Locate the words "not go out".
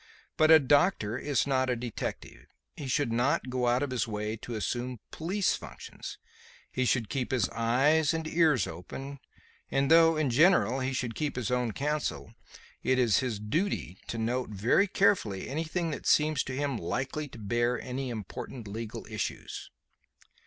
3.11-3.83